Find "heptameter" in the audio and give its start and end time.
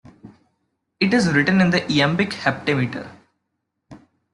2.33-3.11